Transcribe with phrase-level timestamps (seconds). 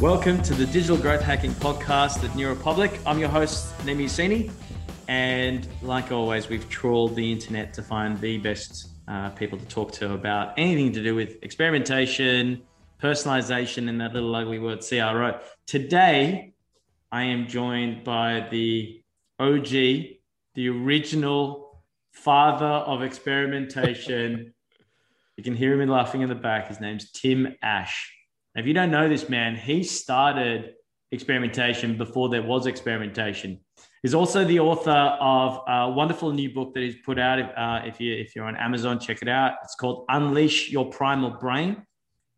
[0.00, 3.00] Welcome to the Digital Growth Hacking Podcast at New Republic.
[3.06, 4.50] I'm your host, Nima Yassini.
[5.08, 9.92] And like always, we've trawled the internet to find the best uh, people to talk
[9.92, 12.62] to about anything to do with experimentation,
[13.02, 15.40] personalization, and that little ugly word CRO.
[15.66, 16.52] Today,
[17.16, 19.02] I am joined by the
[19.38, 24.52] OG, the original father of experimentation.
[25.38, 26.68] you can hear him laughing in the back.
[26.68, 28.12] His name's Tim Ash.
[28.54, 30.74] Now, if you don't know this man, he started
[31.10, 33.60] experimentation before there was experimentation.
[34.02, 37.38] He's also the author of a wonderful new book that he's put out.
[37.38, 39.54] Uh, if you if you're on Amazon, check it out.
[39.64, 41.86] It's called Unleash Your Primal Brain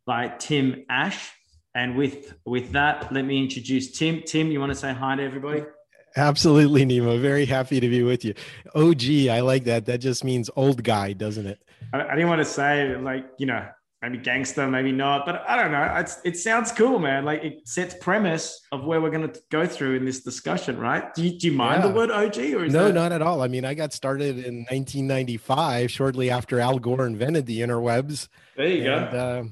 [0.05, 1.33] by Tim Ash.
[1.75, 4.23] And with with that, let me introduce Tim.
[4.25, 5.63] Tim, you want to say hi to everybody?
[6.15, 7.19] Absolutely, Nemo.
[7.19, 8.33] Very happy to be with you.
[8.73, 9.85] OG, I like that.
[9.85, 11.59] That just means old guy, doesn't it?
[11.93, 13.67] I, I didn't want to say like you know
[14.01, 15.93] maybe gangster, maybe not, but I don't know.
[15.97, 17.25] It's, it sounds cool, man.
[17.25, 21.13] Like it sets premise of where we're going to go through in this discussion, right?
[21.13, 21.89] Do you, do you mind yeah.
[21.89, 22.85] the word OG or no?
[22.87, 22.93] That...
[22.93, 23.41] Not at all.
[23.41, 28.29] I mean, I got started in 1995, shortly after Al Gore invented the interwebs.
[28.55, 29.17] There you and, go.
[29.17, 29.43] Uh,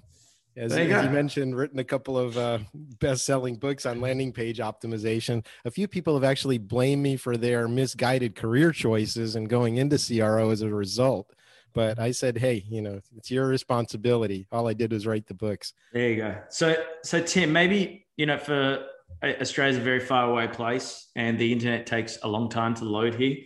[0.57, 4.57] as, you, as you, mentioned, written a couple of uh, best-selling books on landing page
[4.57, 5.45] optimization.
[5.65, 9.97] A few people have actually blamed me for their misguided career choices and going into
[9.97, 11.33] CRO as a result.
[11.73, 14.47] But I said, hey, you know, it's your responsibility.
[14.51, 15.73] All I did was write the books.
[15.93, 16.35] There you go.
[16.49, 18.85] So, so Tim, maybe you know, for
[19.23, 23.15] Australia's a very far away place, and the internet takes a long time to load
[23.15, 23.37] here.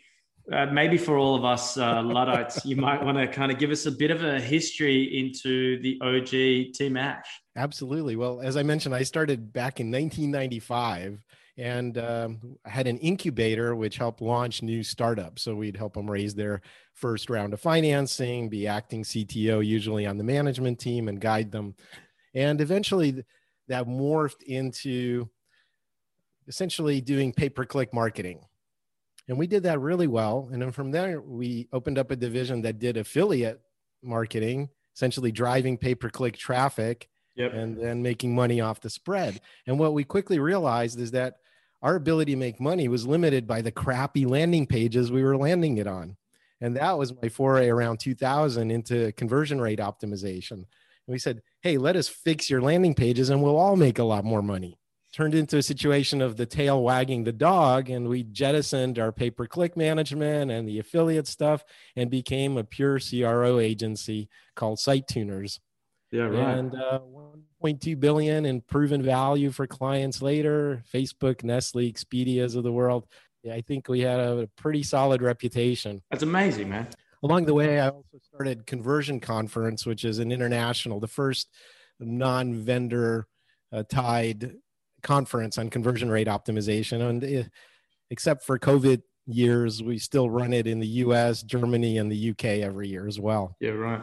[0.52, 3.72] Uh, maybe for all of us uh, Luddites, you might want to kind of give
[3.72, 7.26] us a bit of a history into the OG Tim Ash.
[7.56, 8.16] Absolutely.
[8.16, 11.24] Well, as I mentioned, I started back in 1995
[11.58, 15.44] and um, had an incubator which helped launch new startups.
[15.44, 16.62] So we'd help them raise their
[16.94, 21.76] first round of financing, be acting CTO, usually on the management team, and guide them.
[22.34, 23.24] And eventually
[23.68, 25.30] that morphed into
[26.48, 28.42] essentially doing pay per click marketing.
[29.28, 30.50] And we did that really well.
[30.52, 33.62] And then from there, we opened up a division that did affiliate
[34.04, 37.54] marketing, essentially driving pay per click traffic yep.
[37.54, 39.40] and then making money off the spread.
[39.68, 41.36] And what we quickly realized is that
[41.82, 45.78] our ability to make money was limited by the crappy landing pages we were landing
[45.78, 46.18] it on.
[46.60, 50.52] And that was my foray around 2000 into conversion rate optimization.
[50.52, 50.68] And
[51.08, 54.24] we said, hey, let us fix your landing pages and we'll all make a lot
[54.24, 54.78] more money.
[55.14, 59.30] Turned into a situation of the tail wagging the dog, and we jettisoned our pay
[59.30, 61.66] per click management and the affiliate stuff
[61.98, 65.60] and became a pure CRO agency called SiteTuners.
[66.12, 66.58] Yeah, right.
[66.58, 67.00] And uh,
[67.62, 70.84] 1.2 billion in proven value for clients later.
[70.94, 73.06] Facebook, Nestle, Expedia's of the world.
[73.44, 76.02] Yeah, I think we had a pretty solid reputation.
[76.12, 76.88] That's amazing, man.
[77.24, 81.50] Along the way, I also started Conversion Conference, which is an international, the first
[82.00, 83.28] non-vendor
[83.72, 84.56] uh, tied
[85.02, 87.02] conference on conversion rate optimization.
[87.02, 87.50] And uh,
[88.10, 92.46] except for COVID years, we still run it in the US, Germany, and the UK
[92.46, 93.56] every year as well.
[93.60, 94.02] Yeah, right.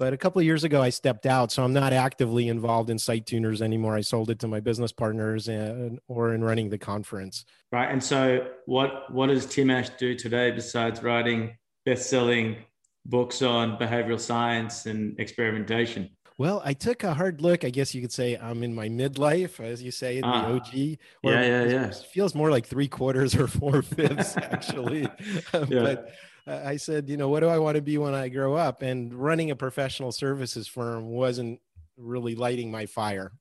[0.00, 2.96] But a couple of years ago, I stepped out, so I'm not actively involved in
[2.96, 3.96] SiteTuners anymore.
[3.96, 7.44] I sold it to my business partners and, or in running the conference.
[7.70, 7.90] Right.
[7.90, 12.56] And so, what what does Tim Ash do today besides writing best-selling
[13.04, 16.08] books on behavioral science and experimentation?
[16.40, 17.66] Well, I took a hard look.
[17.66, 20.48] I guess you could say I'm in my midlife, as you say in uh, the
[20.48, 20.54] ah.
[20.54, 20.74] OG.
[20.74, 21.90] Yeah, yeah, yeah.
[21.90, 25.02] Feels more like three quarters or four fifths, actually.
[25.52, 25.64] yeah.
[25.68, 26.08] But
[26.46, 28.80] I said, you know, what do I want to be when I grow up?
[28.80, 31.60] And running a professional services firm wasn't
[31.98, 33.32] really lighting my fire.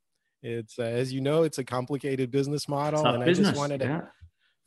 [0.44, 3.08] It's, uh, as you know, it's a complicated business model.
[3.08, 3.48] and business.
[3.48, 4.02] I just wanted to yeah.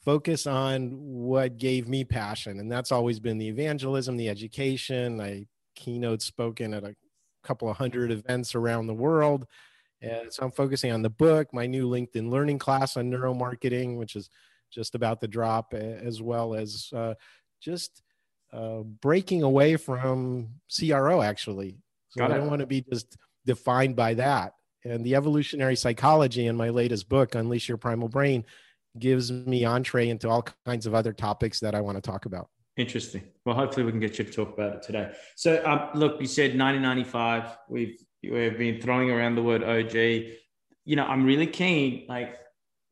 [0.06, 2.60] focus on what gave me passion.
[2.60, 5.20] And that's always been the evangelism, the education.
[5.20, 6.94] I keynote spoken at a
[7.42, 9.46] couple of hundred events around the world.
[10.00, 14.16] And so I'm focusing on the book, my new LinkedIn learning class on neuromarketing, which
[14.16, 14.28] is
[14.70, 17.14] just about the drop, as well as uh,
[17.60, 18.02] just
[18.52, 21.78] uh, breaking away from CRO actually.
[22.08, 23.16] So I don't want to be just
[23.46, 24.54] defined by that.
[24.84, 28.44] And the evolutionary psychology in my latest book, Unleash Your Primal Brain,
[28.98, 32.48] gives me entree into all kinds of other topics that I want to talk about.
[32.76, 33.22] Interesting.
[33.44, 35.12] Well, hopefully we can get you to talk about it today.
[35.36, 37.58] So, um, look, you said 1995.
[37.68, 39.94] We've we've been throwing around the word OG.
[40.84, 42.06] You know, I'm really keen.
[42.08, 42.38] Like,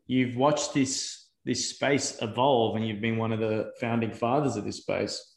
[0.06, 4.64] you've watched this this space evolve, and you've been one of the founding fathers of
[4.64, 5.30] this space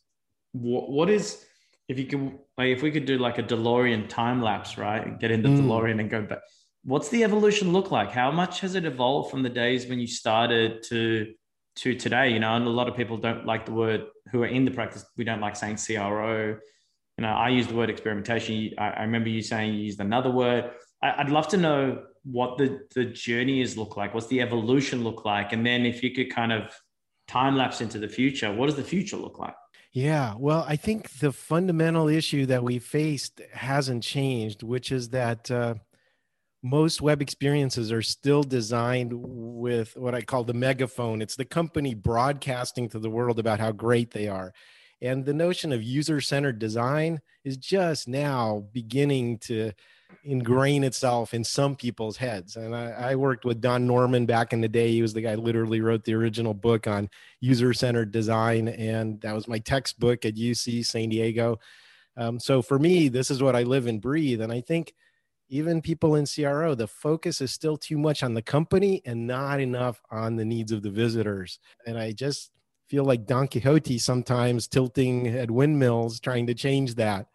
[0.54, 1.44] what, what is
[1.90, 5.06] if you could like if we could do like a DeLorean time lapse, right?
[5.06, 5.60] And get into mm.
[5.60, 6.40] DeLorean and go back.
[6.86, 8.12] what's the evolution look like?
[8.12, 11.34] How much has it evolved from the days when you started to
[11.78, 12.30] to today?
[12.30, 14.72] You know, and a lot of people don't like the word who are in the
[14.72, 15.06] practice.
[15.18, 16.58] We don't like saying CRO.
[17.18, 18.72] You know, I use the word experimentation.
[18.78, 20.72] I, I remember you saying you used another word.
[21.02, 24.14] I, would love to know what the the journey is look like.
[24.14, 25.54] What's the evolution look like?
[25.54, 26.74] And then if you could kind of
[27.28, 29.56] time lapse into the future, what does the future look like?
[29.92, 35.52] Yeah, well, I think the fundamental issue that we faced hasn't changed, which is that
[35.52, 35.76] uh,
[36.64, 41.22] most web experiences are still designed with what I call the megaphone.
[41.22, 44.54] It's the company broadcasting to the world about how great they are.
[45.02, 49.74] And the notion of user centered design is just now beginning to
[50.24, 52.56] ingrain itself in some people's heads.
[52.56, 54.92] And I, I, worked with Don Norman back in the day.
[54.92, 57.10] He was the guy literally wrote the original book on
[57.42, 58.70] user centered design.
[58.70, 61.60] And that was my textbook at UC San Diego.
[62.16, 64.40] Um, so for me, this is what I live and breathe.
[64.40, 64.94] And I think
[65.54, 69.60] even people in CRO, the focus is still too much on the company and not
[69.60, 71.60] enough on the needs of the visitors.
[71.86, 72.50] And I just
[72.90, 77.28] feel like Don Quixote sometimes tilting at windmills trying to change that.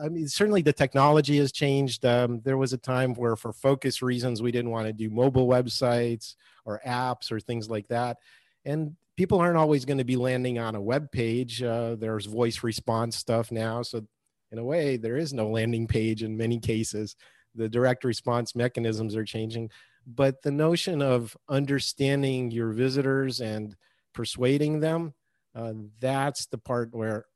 [0.00, 2.04] I mean, certainly the technology has changed.
[2.04, 5.48] Um, there was a time where, for focus reasons, we didn't want to do mobile
[5.48, 8.18] websites or apps or things like that.
[8.64, 11.64] And people aren't always going to be landing on a web page.
[11.64, 13.82] Uh, there's voice response stuff now.
[13.82, 14.06] So,
[14.54, 17.16] in a way, there is no landing page in many cases.
[17.56, 19.70] The direct response mechanisms are changing.
[20.06, 23.74] But the notion of understanding your visitors and
[24.12, 25.12] persuading them,
[25.56, 27.26] uh, that's the part where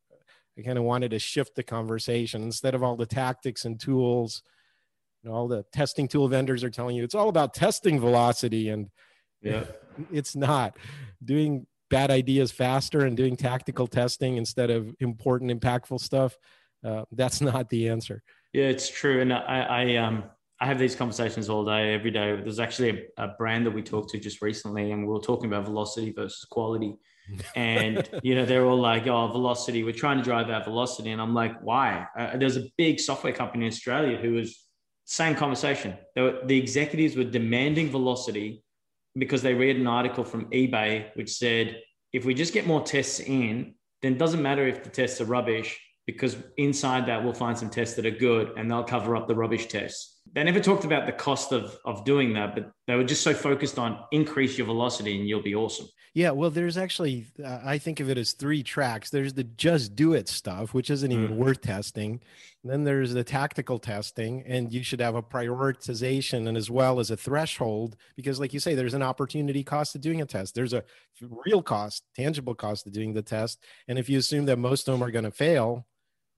[0.56, 4.44] I kind of wanted to shift the conversation instead of all the tactics and tools.
[5.24, 8.68] You know, all the testing tool vendors are telling you it's all about testing velocity,
[8.68, 8.90] and
[9.42, 9.64] yeah,
[10.12, 10.76] it's not.
[11.24, 16.36] Doing bad ideas faster and doing tactical testing instead of important, impactful stuff.
[16.84, 18.22] Uh, that's not the answer.
[18.52, 20.25] Yeah, it's true, and I, I um.
[20.60, 22.34] I have these conversations all day, every day.
[22.34, 25.46] There's actually a, a brand that we talked to just recently, and we were talking
[25.46, 26.98] about velocity versus quality
[27.56, 31.20] and you know they're all like oh velocity we're trying to drive our velocity and
[31.20, 34.64] i'm like why uh, there's a big software company in australia who was
[35.04, 38.62] same conversation were, the executives were demanding velocity
[39.16, 41.80] because they read an article from ebay which said
[42.12, 45.26] if we just get more tests in then it doesn't matter if the tests are
[45.26, 49.28] rubbish because inside that we'll find some tests that are good and they'll cover up
[49.28, 52.94] the rubbish tests they never talked about the cost of of doing that but they
[52.94, 56.76] were just so focused on increase your velocity and you'll be awesome yeah, well, there's
[56.76, 59.08] actually, uh, I think of it as three tracks.
[59.08, 61.37] There's the just do it stuff, which isn't even mm.
[61.37, 62.20] worth testing.
[62.64, 66.99] And then there's the tactical testing, and you should have a prioritization and as well
[66.99, 70.56] as a threshold, because, like you say, there's an opportunity cost of doing a test.
[70.56, 70.82] There's a
[71.20, 73.62] real cost, tangible cost of doing the test.
[73.87, 75.87] And if you assume that most of them are going to fail,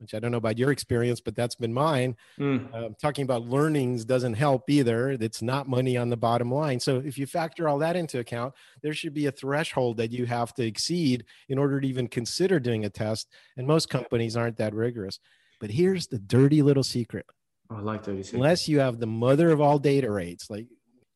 [0.00, 2.16] which I don't know about your experience, but that's been mine.
[2.38, 2.74] Mm.
[2.74, 5.10] Uh, talking about learnings doesn't help either.
[5.10, 6.80] It's not money on the bottom line.
[6.80, 10.24] So if you factor all that into account, there should be a threshold that you
[10.26, 13.28] have to exceed in order to even consider doing a test.
[13.56, 15.18] And most companies aren't that rigorous.
[15.60, 17.26] But here's the dirty little secret.
[17.70, 20.66] Oh, I like dirty Unless you have the mother of all data rates, like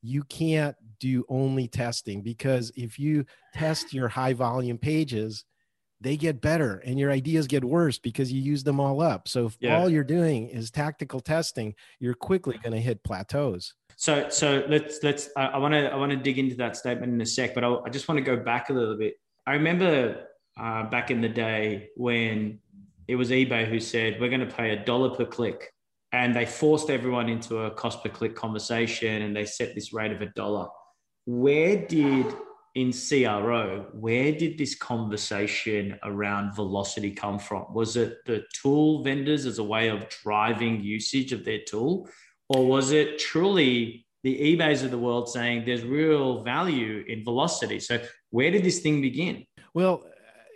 [0.02, 5.44] you can't do only testing because if you test your high volume pages,
[6.00, 9.28] they get better and your ideas get worse because you use them all up.
[9.28, 9.78] So if yeah.
[9.78, 13.74] all you're doing is tactical testing, you're quickly going to hit plateaus.
[13.96, 15.30] So, so let's let's.
[15.36, 17.74] I want to I want to dig into that statement in a sec, but I,
[17.86, 19.14] I just want to go back a little bit.
[19.46, 20.26] I remember
[20.58, 22.58] uh, back in the day when
[23.06, 25.72] it was eBay who said we're going to pay a dollar per click,
[26.12, 30.12] and they forced everyone into a cost per click conversation, and they set this rate
[30.12, 30.68] of a dollar.
[31.26, 32.26] Where did
[32.74, 37.72] in CRO, where did this conversation around velocity come from?
[37.72, 42.08] Was it the tool vendors as a way of driving usage of their tool?
[42.48, 47.78] Or was it truly the eBays of the world saying there's real value in velocity?
[47.78, 48.00] So,
[48.30, 49.46] where did this thing begin?
[49.72, 50.04] Well,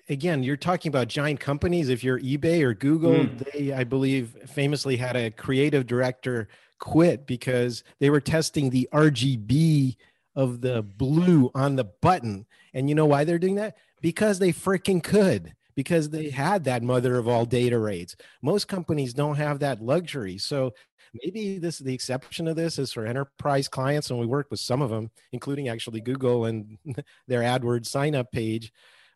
[0.09, 1.89] again, you're talking about giant companies.
[1.89, 3.53] If you're eBay or Google, mm.
[3.53, 6.49] they, I believe, famously had a creative director
[6.81, 9.97] quit because they were testing the RGB
[10.39, 12.47] of the blue on the button.
[12.73, 13.77] And you know why they're doing that?
[14.01, 18.15] Because they freaking could, because they had that mother of all data rates.
[18.41, 20.39] Most companies don't have that luxury.
[20.39, 20.75] So
[21.13, 24.81] maybe this the exception of this is for enterprise clients, and we work with some
[24.81, 26.79] of them, including actually Google and
[27.27, 28.73] their AdWords sign up page.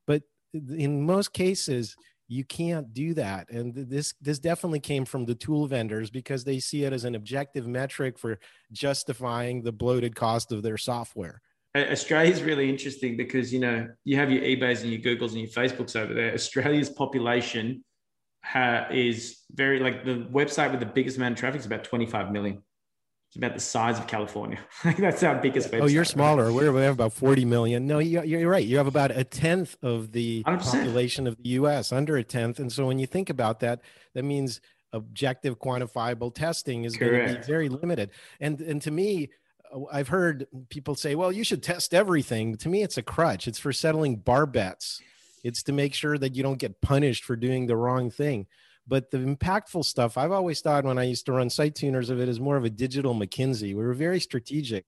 [0.09, 1.95] But in most cases,
[2.32, 6.58] you can't do that and this this definitely came from the tool vendors because they
[6.58, 8.38] see it as an objective metric for
[8.72, 11.42] justifying the bloated cost of their software.
[11.76, 15.40] Australia is really interesting because you know you have your ebays and your googles and
[15.40, 16.32] your facebooks over there.
[16.32, 17.84] Australia's population
[18.42, 22.32] ha- is very like the website with the biggest amount of traffic is about 25
[22.32, 22.62] million
[23.32, 24.58] it's about the size of California.
[24.98, 25.80] That's our biggest website.
[25.80, 26.52] Oh, you're smaller.
[26.52, 27.86] We're, we have about 40 million.
[27.86, 28.66] No, you, are right.
[28.66, 30.60] You have about a tenth of the 100%.
[30.60, 32.58] population of the US, under a tenth.
[32.58, 33.80] And so when you think about that,
[34.12, 34.60] that means
[34.92, 37.10] objective quantifiable testing is Correct.
[37.10, 38.10] going to be very limited.
[38.38, 39.30] And, and to me,
[39.72, 42.58] uh, I've heard people say, well, you should test everything.
[42.58, 43.48] To me, it's a crutch.
[43.48, 45.00] It's for settling bar bets.
[45.42, 48.46] It's to make sure that you don't get punished for doing the wrong thing.
[48.86, 52.28] But the impactful stuff, I've always thought when I used to run SiteTuners of it
[52.28, 53.74] is more of a digital McKinsey.
[53.74, 54.86] We were very strategic.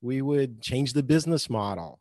[0.00, 2.00] We would change the business model.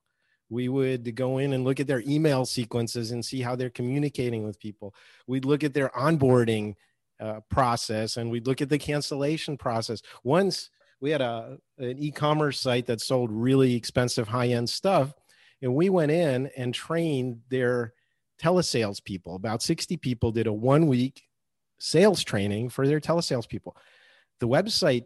[0.49, 4.43] We would go in and look at their email sequences and see how they're communicating
[4.43, 4.93] with people.
[5.25, 6.75] We'd look at their onboarding
[7.19, 10.01] uh, process and we'd look at the cancellation process.
[10.23, 10.69] Once
[10.99, 15.13] we had a an e-commerce site that sold really expensive high-end stuff,
[15.61, 17.93] and we went in and trained their
[18.41, 19.35] telesales people.
[19.35, 21.23] About 60 people did a one week
[21.81, 23.75] sales training for their telesales people.
[24.39, 25.05] The website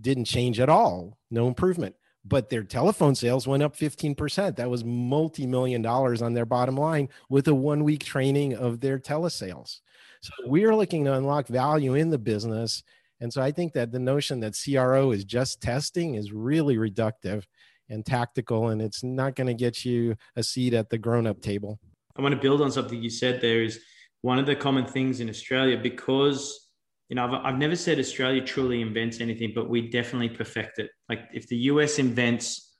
[0.00, 4.56] didn't change at all, no improvement, but their telephone sales went up 15%.
[4.56, 8.80] That was multi million dollars on their bottom line with a one week training of
[8.80, 9.80] their telesales.
[10.20, 12.82] So we're looking to unlock value in the business.
[13.20, 17.44] And so I think that the notion that CRO is just testing is really reductive
[17.88, 21.40] and tactical, and it's not going to get you a seat at the grown up
[21.40, 21.78] table.
[22.16, 23.80] I want to build on something you said there is
[24.22, 26.68] one of the common things in Australia because
[27.08, 30.90] you know I've, I've never said Australia truly invents anything, but we definitely perfect it.
[31.08, 32.74] Like if the US invents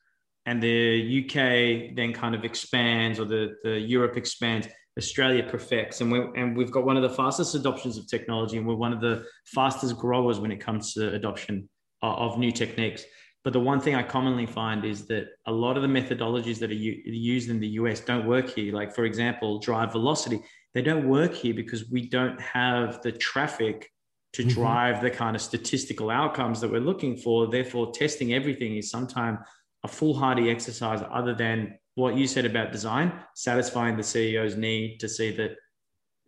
[0.47, 4.69] and the UK then kind of expands or the, the Europe expands,
[4.99, 6.01] Australia perfects.
[6.01, 8.93] And, we and we've got one of the fastest adoptions of technology and we're one
[8.93, 11.69] of the fastest growers when it comes to adoption
[12.03, 13.05] of, of new techniques.
[13.43, 16.71] But the one thing I commonly find is that a lot of the methodologies that
[16.71, 18.75] are u- used in the US don't work here.
[18.75, 20.41] Like, for example, drive velocity
[20.75, 23.91] they don't work here because we don't have the traffic
[24.35, 24.50] to mm-hmm.
[24.50, 25.05] drive mm-hmm.
[25.05, 27.49] the kind of statistical outcomes that we're looking for.
[27.49, 29.39] Therefore, testing everything is sometimes
[29.85, 35.09] a foolhardy exercise other than what you said about design, satisfying the CEO's need to
[35.09, 35.57] see that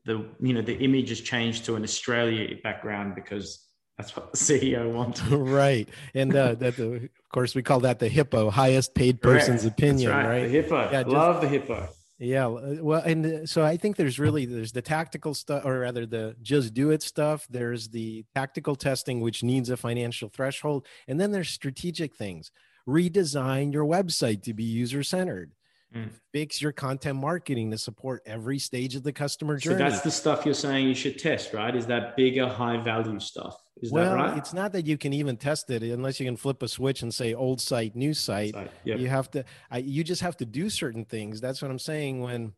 [0.05, 3.65] the you know the image has changed to an Australia background because
[3.97, 5.23] that's what the CEO wants.
[5.23, 9.63] right, and uh, that the, of course we call that the hippo, highest paid person's
[9.63, 9.79] Correct.
[9.79, 10.11] opinion.
[10.11, 10.27] Right.
[10.27, 10.91] right, the hippo.
[10.91, 11.89] Yeah, Love the hippo.
[12.25, 15.81] Yeah, uh, well, and uh, so I think there's really there's the tactical stuff, or
[15.81, 17.49] rather the just do it stuff.
[17.51, 22.53] There's the tactical testing, which needs a financial threshold, and then there's strategic things.
[22.87, 25.51] Redesign your website to be user centered.
[25.95, 26.11] Mm.
[26.33, 29.77] Fix your content marketing to support every stage of the customer journey.
[29.77, 31.75] So that's the stuff you're saying you should test, right?
[31.77, 33.63] Is that bigger, high value stuff?
[33.83, 34.39] Is well, that right?
[34.39, 37.13] It's not that you can even test it unless you can flip a switch and
[37.13, 38.55] say old site, new site.
[38.55, 38.71] site.
[38.85, 38.99] Yep.
[39.01, 41.41] You have to, I, you just have to do certain things.
[41.41, 42.53] That's what I'm saying when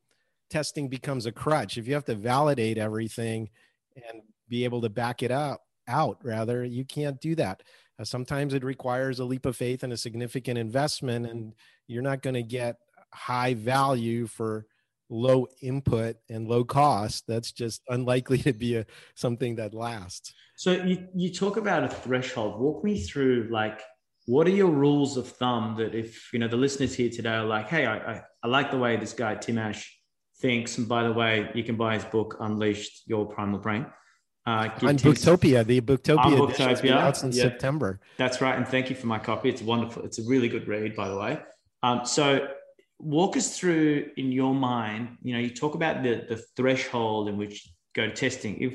[0.51, 1.77] testing becomes a crutch.
[1.77, 3.49] If you have to validate everything
[3.97, 7.63] and be able to back it up out, rather, you can't do that.
[7.99, 11.55] Uh, sometimes it requires a leap of faith and a significant investment, and
[11.87, 12.77] you're not going to get
[13.15, 14.67] high value for
[15.11, 20.73] low input and low cost that's just unlikely to be a something that lasts so
[20.73, 23.81] you, you talk about a threshold walk me through like
[24.27, 27.45] what are your rules of thumb that if you know the listeners here today are
[27.45, 29.97] like hey i, I, I like the way this guy tim ash
[30.41, 33.87] thinks and by the way you can buy his book unleashed your primal brain
[34.47, 37.99] uh, on Booktopia, the Booktopia, Booktopia out in yeah, September.
[38.19, 39.49] That's right, and thank you for my copy.
[39.49, 40.05] It's wonderful.
[40.05, 41.41] It's a really good read, by the way.
[41.83, 42.47] Um, so
[42.99, 47.37] walk us through in your mind you know you talk about the the threshold in
[47.37, 48.61] which go to testing.
[48.61, 48.75] If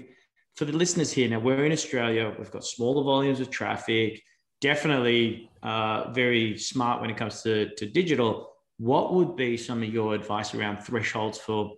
[0.55, 4.21] for the listeners here now we're in australia we've got smaller volumes of traffic
[4.61, 8.51] definitely uh, very smart when it comes to, to digital.
[8.77, 11.73] What would be some of your advice around thresholds for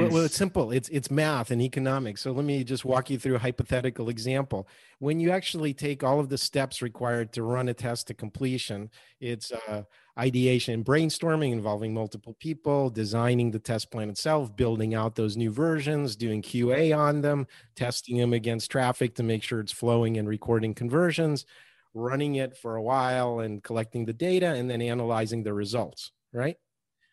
[0.00, 0.70] well, well it's simple.
[0.70, 2.20] It's it's math and economics.
[2.20, 4.68] So let me just walk you through a hypothetical example.
[4.98, 8.90] When you actually take all of the steps required to run a test to completion
[9.20, 9.82] it's uh,
[10.18, 16.16] ideation brainstorming involving multiple people, designing the test plan itself, building out those new versions,
[16.16, 20.74] doing QA on them, testing them against traffic to make sure it's flowing and recording
[20.74, 21.46] conversions,
[21.94, 26.56] running it for a while and collecting the data and then analyzing the results, right?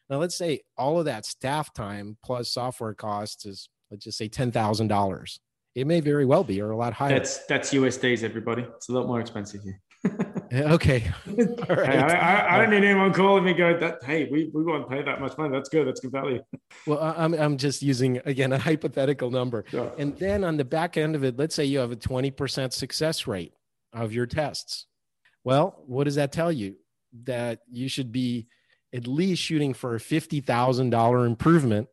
[0.09, 4.27] Now, let's say all of that staff time plus software costs is, let's just say
[4.27, 5.39] $10,000.
[5.75, 7.09] It may very well be or a lot higher.
[7.09, 8.65] That's that's US days, everybody.
[8.75, 9.79] It's a lot more expensive here.
[10.53, 11.11] okay.
[11.27, 11.89] All right.
[11.89, 15.03] Hey, I, I, don't need anyone calling me going that, hey, we, we won't pay
[15.03, 15.53] that much money.
[15.53, 15.87] That's good.
[15.87, 16.41] That's good value.
[16.85, 19.65] Well, I'm, I'm just using, again, a hypothetical number.
[19.69, 19.91] Sure.
[19.97, 23.27] And then on the back end of it, let's say you have a 20% success
[23.27, 23.53] rate
[23.91, 24.85] of your tests.
[25.43, 26.75] Well, what does that tell you?
[27.23, 28.47] That you should be
[28.93, 31.87] at least shooting for a $50,000 improvement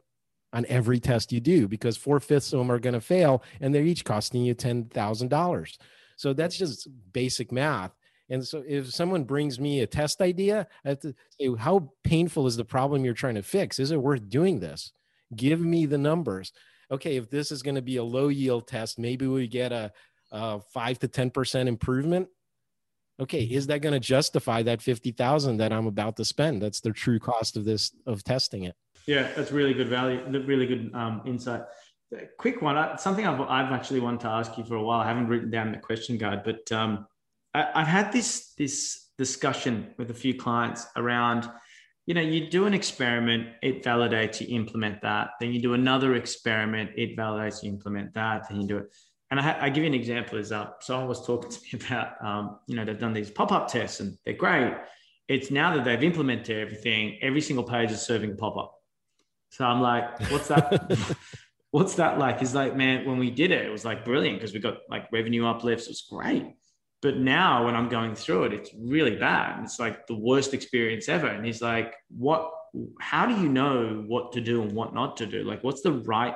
[0.53, 3.75] on every test you do because four fifths of them are going to fail and
[3.75, 5.79] they're each costing you $10,000.
[6.17, 7.93] So that's just basic math.
[8.29, 12.47] And so if someone brings me a test idea, I have to say, how painful
[12.47, 13.79] is the problem you're trying to fix?
[13.79, 14.93] Is it worth doing this?
[15.35, 16.53] Give me the numbers.
[16.91, 19.93] Okay, if this is going to be a low yield test, maybe we get a,
[20.33, 22.29] a five to 10% improvement.
[23.19, 26.61] Okay, is that going to justify that 50,000 that I'm about to spend?
[26.61, 28.75] That's the true cost of this, of testing it.
[29.07, 31.63] Yeah, that's really good value, really good um, insight.
[32.39, 35.01] Quick one, something I've, I've actually wanted to ask you for a while.
[35.01, 37.07] I haven't written down the question guide, but um,
[37.55, 41.49] I, have had this this discussion with a few clients around,
[42.05, 45.31] you know, you do an experiment, it validates, you implement that.
[45.41, 48.49] Then you do another experiment, it validates, you implement that.
[48.49, 48.95] Then you do it.
[49.31, 50.39] And I, I give you an example.
[50.39, 53.53] Is uh, someone was talking to me about, um, you know, they've done these pop
[53.53, 54.75] up tests and they're great.
[55.29, 58.75] It's now that they've implemented everything, every single page is serving a pop up.
[59.51, 60.97] So I'm like, what's that?
[61.73, 62.43] what's that like?
[62.43, 65.11] Is like, man, when we did it, it was like brilliant because we got like
[65.13, 65.87] revenue uplifts.
[65.87, 66.55] It was great.
[67.03, 69.63] But now when I'm going through it, it's really bad.
[69.63, 71.27] It's like the worst experience ever.
[71.27, 72.51] And he's like, what,
[73.01, 75.43] how do you know what to do and what not to do?
[75.43, 76.35] Like, what's the right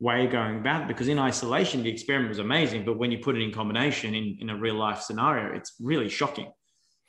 [0.00, 0.88] way going about it?
[0.88, 2.84] Because in isolation, the experiment was amazing.
[2.84, 6.08] But when you put it in combination in, in a real life scenario, it's really
[6.08, 6.50] shocking.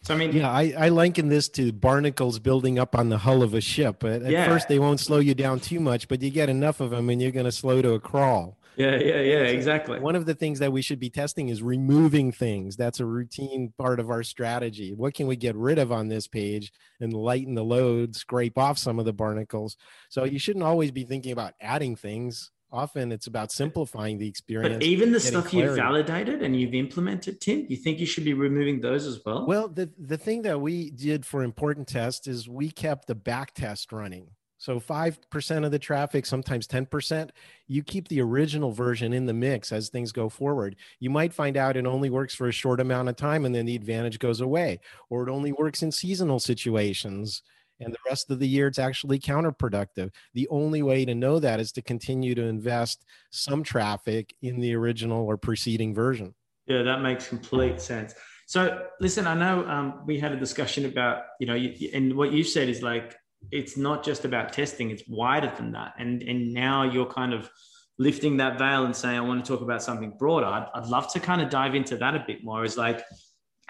[0.03, 3.43] So I mean, yeah, I, I liken this to barnacles building up on the hull
[3.43, 4.03] of a ship.
[4.03, 6.89] At, at first, they won't slow you down too much, but you get enough of
[6.89, 8.57] them, and you're going to slow to a crawl.
[8.77, 9.99] Yeah, yeah, yeah, exactly.
[9.99, 12.77] One of the things that we should be testing is removing things.
[12.77, 14.93] That's a routine part of our strategy.
[14.93, 18.77] What can we get rid of on this page and lighten the load, scrape off
[18.77, 19.77] some of the barnacles?
[20.09, 22.49] So you shouldn't always be thinking about adding things.
[22.71, 24.75] Often it's about simplifying the experience.
[24.75, 25.71] But even the stuff clarity.
[25.71, 29.45] you've validated and you've implemented, Tim, you think you should be removing those as well?
[29.45, 33.53] Well, the, the thing that we did for important tests is we kept the back
[33.53, 34.29] test running.
[34.57, 37.31] So 5% of the traffic, sometimes 10%,
[37.67, 40.75] you keep the original version in the mix as things go forward.
[40.99, 43.65] You might find out it only works for a short amount of time and then
[43.65, 47.41] the advantage goes away, or it only works in seasonal situations
[47.81, 50.11] and the rest of the year it's actually counterproductive.
[50.33, 54.75] The only way to know that is to continue to invest some traffic in the
[54.75, 56.33] original or preceding version.
[56.67, 58.13] Yeah, that makes complete sense.
[58.45, 62.31] So, listen, I know um, we had a discussion about, you know, you, and what
[62.31, 63.15] you said is like
[63.49, 67.49] it's not just about testing it's wider than that and and now you're kind of
[67.97, 71.11] lifting that veil and saying i want to talk about something broader i'd, I'd love
[71.13, 73.03] to kind of dive into that a bit more is like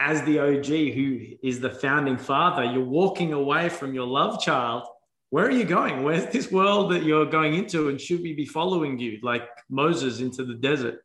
[0.02, 4.84] as the og who is the founding father you're walking away from your love child
[5.30, 8.46] where are you going where's this world that you're going into and should we be
[8.46, 11.04] following you like moses into the desert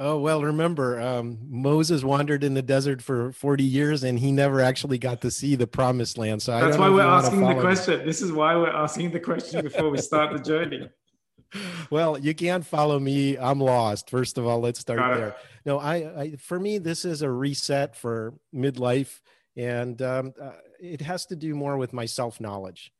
[0.00, 4.60] Oh, well, remember, um, Moses wandered in the desert for 40 years and he never
[4.60, 6.40] actually got to see the promised land.
[6.40, 8.06] So that's why we're asking the question.
[8.06, 10.88] This is why we're asking the question before we start the journey.
[11.90, 13.38] Well, you can't follow me.
[13.38, 14.10] I'm lost.
[14.10, 15.36] First of all, let's start there.
[15.64, 19.20] No, I, I, for me, this is a reset for midlife,
[19.56, 22.92] and um, uh, it has to do more with my self knowledge.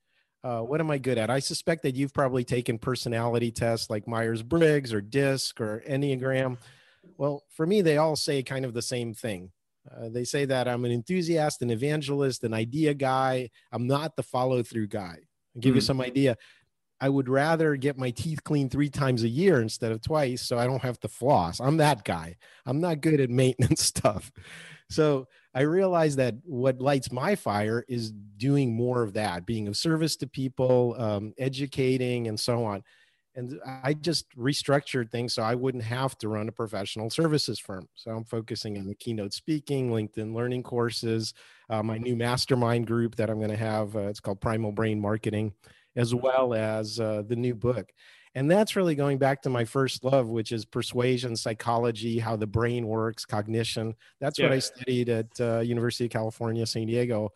[0.42, 1.30] Uh, what am I good at?
[1.30, 6.58] I suspect that you've probably taken personality tests like Myers Briggs or DISC or Enneagram.
[7.16, 9.50] Well, for me, they all say kind of the same thing.
[9.90, 13.50] Uh, they say that I'm an enthusiast, an evangelist, an idea guy.
[13.72, 15.16] I'm not the follow through guy.
[15.56, 15.76] I'll give mm.
[15.76, 15.87] you hmm.
[15.87, 16.37] some idea.
[17.00, 20.58] I would rather get my teeth cleaned three times a year instead of twice so
[20.58, 21.61] I don't have to floss.
[21.61, 22.37] I'm that guy.
[22.66, 24.32] I'm not good at maintenance stuff.
[24.90, 29.76] So I realized that what lights my fire is doing more of that, being of
[29.76, 32.82] service to people, um, educating, and so on
[33.38, 37.88] and I just restructured things so I wouldn't have to run a professional services firm.
[37.94, 41.34] So I'm focusing on the keynote speaking, LinkedIn learning courses,
[41.70, 43.94] uh, my new mastermind group that I'm going to have.
[43.94, 45.52] Uh, it's called Primal Brain Marketing,
[45.98, 47.90] as well as uh, the new book.
[48.34, 52.46] And that's really going back to my first love, which is persuasion, psychology, how the
[52.46, 53.94] brain works, cognition.
[54.20, 54.46] That's yeah.
[54.46, 57.32] what I studied at uh, University of California, San Diego.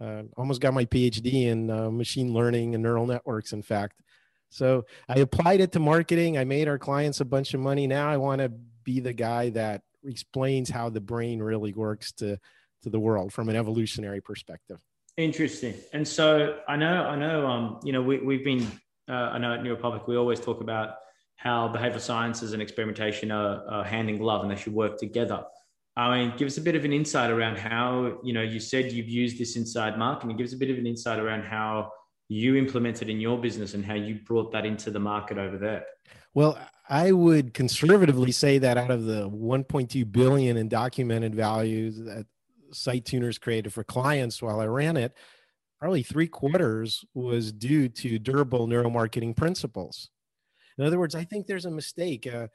[0.00, 4.00] Uh, almost got my PhD in uh, machine learning and neural networks, in fact.
[4.48, 6.36] So I applied it to marketing.
[6.36, 7.86] I made our clients a bunch of money.
[7.86, 8.48] Now I want to
[8.82, 12.36] be the guy that explains how the brain really works to
[12.82, 14.78] to the world from an evolutionary perspective.
[15.16, 15.74] Interesting.
[15.92, 18.66] And so I know, I know, um, you know, we, we've been,
[19.08, 20.94] uh, I know at New Neuropublic, we always talk about
[21.36, 25.44] how behavioral sciences and experimentation are, are hand in glove and they should work together.
[25.96, 28.92] I mean, give us a bit of an insight around how, you know, you said
[28.92, 30.36] you've used this inside marketing.
[30.36, 31.90] Give us a bit of an insight around how
[32.32, 35.84] you implemented in your business and how you brought that into the market over there?
[36.34, 42.26] Well, I would conservatively say that out of the 1.2 billion in documented values that
[42.72, 45.14] SiteTuners created for clients while I ran it,
[45.78, 50.10] probably three quarters was due to durable neuromarketing principles.
[50.78, 52.26] In other words, I think there's a mistake.
[52.26, 52.48] Uh,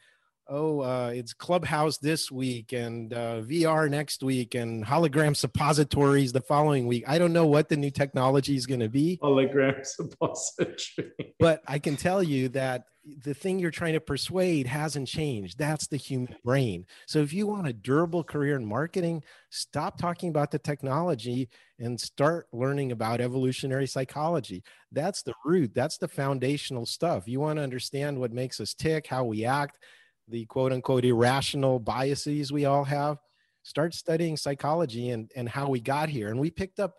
[0.49, 6.41] oh, uh, it's Clubhouse this week and uh, VR next week and hologram suppositories the
[6.41, 7.03] following week.
[7.07, 9.19] I don't know what the new technology is going to be.
[9.21, 11.11] Hologram suppository.
[11.39, 12.85] but I can tell you that
[13.23, 15.57] the thing you're trying to persuade hasn't changed.
[15.57, 16.85] That's the human brain.
[17.05, 21.99] So if you want a durable career in marketing, stop talking about the technology and
[21.99, 24.63] start learning about evolutionary psychology.
[24.91, 27.27] That's the root, that's the foundational stuff.
[27.27, 29.79] You want to understand what makes us tick, how we act
[30.27, 33.17] the quote unquote irrational biases we all have,
[33.63, 36.29] start studying psychology and, and how we got here.
[36.29, 36.95] And we picked up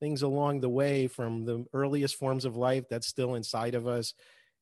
[0.00, 4.14] things along the way from the earliest forms of life that's still inside of us.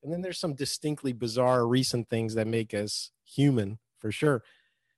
[0.02, 4.42] And then there's some distinctly bizarre recent things that make us human for sure.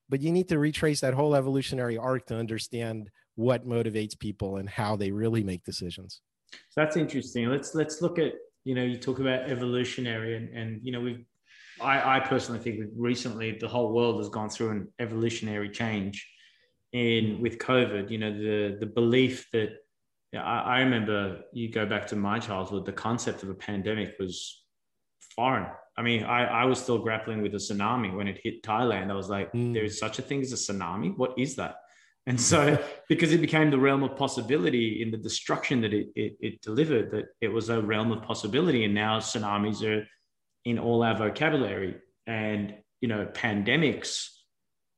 [0.08, 4.68] But you need to retrace that whole evolutionary arc to understand what motivates people and
[4.68, 6.20] how they really make decisions.
[6.52, 7.48] So that's interesting.
[7.48, 8.32] Let's let's look at
[8.64, 11.24] you know you talk about evolutionary and and you know we've
[11.80, 16.28] I, I personally think that recently the whole world has gone through an evolutionary change
[16.92, 18.10] in with COVID.
[18.10, 19.70] You know, the the belief that
[20.32, 24.14] yeah, I, I remember you go back to my childhood, the concept of a pandemic
[24.18, 24.62] was
[25.34, 25.66] foreign.
[25.96, 29.10] I mean, I, I was still grappling with a tsunami when it hit Thailand.
[29.10, 29.74] I was like, mm.
[29.74, 31.16] there is such a thing as a tsunami.
[31.16, 31.76] What is that?
[32.26, 36.36] And so, because it became the realm of possibility in the destruction that it, it,
[36.40, 38.84] it, delivered, that it was a realm of possibility.
[38.84, 40.06] And now tsunamis are
[40.64, 41.96] in all our vocabulary.
[42.26, 44.28] And, you know, pandemics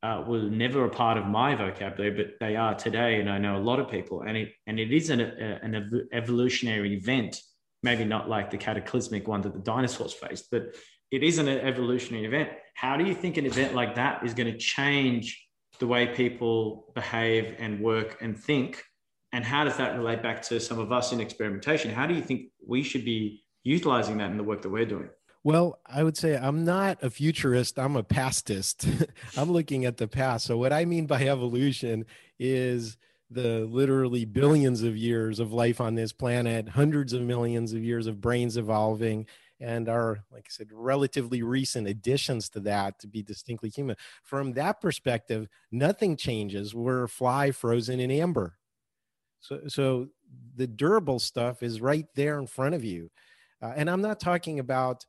[0.03, 3.20] uh, were never a part of my vocabulary, but they are today.
[3.20, 6.09] And I know a lot of people, and it, and it is an, a, an
[6.12, 7.40] evolutionary event,
[7.83, 10.75] maybe not like the cataclysmic one that the dinosaurs faced, but
[11.11, 12.48] it is an evolutionary event.
[12.75, 15.46] How do you think an event like that is going to change
[15.79, 18.83] the way people behave and work and think?
[19.33, 21.90] And how does that relate back to some of us in experimentation?
[21.90, 25.11] How do you think we should be utilizing that in the work that we're doing?
[25.44, 28.87] Well, I would say I'm not a futurist, I'm a pastist.
[29.37, 30.46] I'm looking at the past.
[30.46, 32.07] So, what I mean by evolution
[32.38, 32.96] is
[33.31, 38.07] the literally billions of years of life on this planet, hundreds of millions of years
[38.07, 39.26] of brains evolving,
[39.59, 43.96] and our, like I said, relatively recent additions to that to be distinctly human.
[44.22, 46.74] From that perspective, nothing changes.
[46.74, 48.59] We're a fly frozen in amber.
[49.40, 50.09] So, so
[50.55, 53.11] the durable stuff is right there in front of you.
[53.61, 55.05] Uh, and I'm not talking about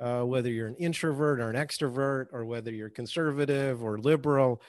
[0.00, 4.62] uh, whether you're an introvert or an extrovert, or whether you're conservative or liberal,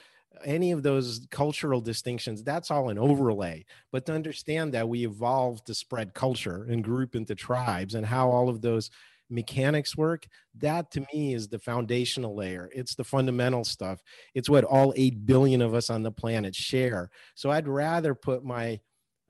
[0.44, 3.64] any of those cultural distinctions, that's all an overlay.
[3.92, 8.30] But to understand that we evolved to spread culture and group into tribes and how
[8.30, 8.90] all of those
[9.28, 12.70] mechanics work, that to me is the foundational layer.
[12.74, 14.00] It's the fundamental stuff.
[14.34, 17.10] It's what all 8 billion of us on the planet share.
[17.34, 18.80] So I'd rather put my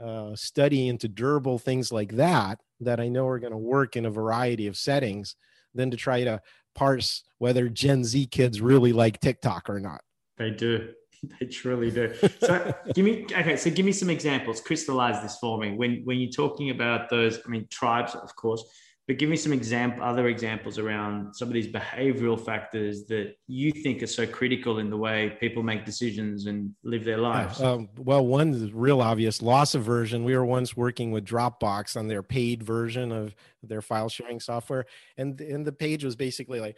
[0.03, 4.07] uh, study into durable things like that, that I know are going to work in
[4.07, 5.37] a variety of settings
[5.75, 6.41] than to try to
[6.75, 10.01] parse whether Gen Z kids really like TikTok or not.
[10.39, 10.91] They do.
[11.39, 12.15] They truly do.
[12.41, 13.55] So give me okay.
[13.55, 14.63] So give me some examples.
[14.63, 15.73] Crystallize this for me.
[15.73, 18.65] When when you're talking about those, I mean tribes, of course
[19.11, 23.73] but give me some example, other examples around some of these behavioral factors that you
[23.73, 27.61] think are so critical in the way people make decisions and live their lives.
[27.61, 30.23] Um, well, one is real obvious loss aversion.
[30.23, 34.87] We were once working with Dropbox on their paid version of their file sharing software,
[35.17, 36.77] and and the page was basically like,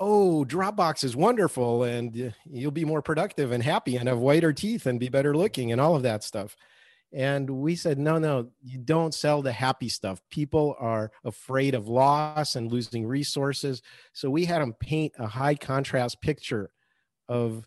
[0.00, 4.86] "Oh, Dropbox is wonderful, and you'll be more productive and happy, and have whiter teeth
[4.86, 6.56] and be better looking, and all of that stuff."
[7.14, 10.20] And we said, no, no, you don't sell the happy stuff.
[10.30, 13.82] People are afraid of loss and losing resources.
[14.12, 16.70] So we had them paint a high contrast picture
[17.28, 17.66] of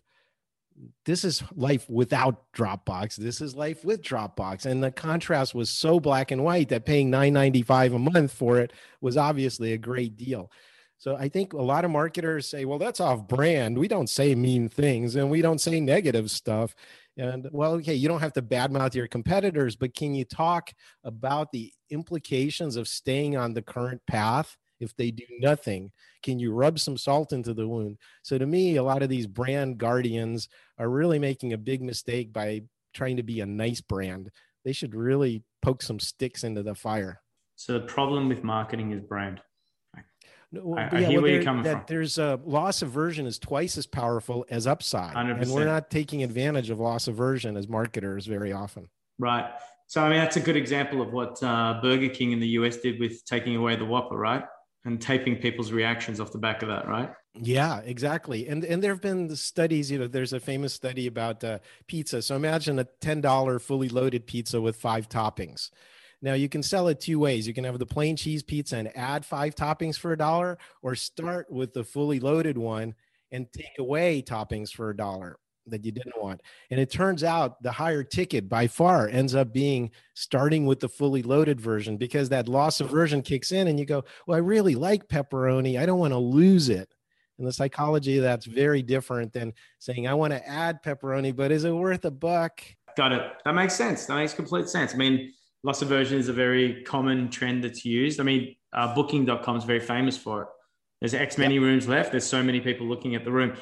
[1.06, 3.16] this is life without Dropbox.
[3.16, 4.66] This is life with Dropbox.
[4.66, 8.72] And the contrast was so black and white that paying $9.95 a month for it
[9.00, 10.52] was obviously a great deal.
[10.98, 13.78] So I think a lot of marketers say, well, that's off brand.
[13.78, 16.74] We don't say mean things and we don't say negative stuff.
[17.18, 20.70] And well, okay, you don't have to badmouth your competitors, but can you talk
[21.02, 25.90] about the implications of staying on the current path if they do nothing?
[26.22, 27.98] Can you rub some salt into the wound?
[28.22, 32.32] So to me, a lot of these brand guardians are really making a big mistake
[32.32, 32.62] by
[32.94, 34.30] trying to be a nice brand.
[34.64, 37.20] They should really poke some sticks into the fire.
[37.56, 39.40] So the problem with marketing is brand.
[40.54, 41.84] I, I yeah, hear well, where you're coming that from.
[41.88, 45.42] There's a loss aversion is twice as powerful as upside, 100%.
[45.42, 48.88] and we're not taking advantage of loss aversion as marketers very often.
[49.18, 49.44] Right.
[49.88, 52.78] So I mean, that's a good example of what uh, Burger King in the US
[52.78, 54.44] did with taking away the Whopper, right?
[54.84, 57.12] And taping people's reactions off the back of that, right?
[57.34, 58.48] Yeah, exactly.
[58.48, 59.90] And and there have been studies.
[59.90, 62.22] You know, there's a famous study about uh, pizza.
[62.22, 65.70] So imagine a ten dollar fully loaded pizza with five toppings
[66.20, 67.46] now you can sell it two ways.
[67.46, 70.94] You can have the plain cheese pizza and add five toppings for a dollar, or
[70.94, 72.94] start with the fully loaded one
[73.30, 76.40] and take away toppings for a dollar that you didn't want.
[76.70, 80.88] And it turns out the higher ticket by far ends up being starting with the
[80.88, 84.74] fully loaded version because that loss aversion kicks in and you go, Well, I really
[84.74, 85.78] like pepperoni.
[85.78, 86.94] I don't want to lose it.
[87.38, 91.64] And the psychology that's very different than saying, I want to add pepperoni, but is
[91.64, 92.62] it worth a buck?
[92.96, 93.22] Got it.
[93.44, 94.06] That makes sense.
[94.06, 94.92] That makes complete sense.
[94.92, 95.32] I mean,
[95.64, 98.20] loss aversion is a very common trend that's used.
[98.20, 100.48] I mean, uh, booking.com is very famous for it.
[101.00, 101.62] There's X many yep.
[101.62, 102.10] rooms left.
[102.10, 103.56] There's so many people looking at the room